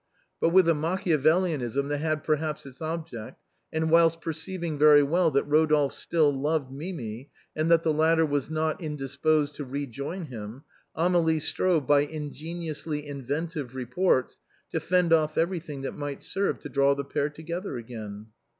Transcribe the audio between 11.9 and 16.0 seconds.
ingeniously inventive reports, to fend off everything that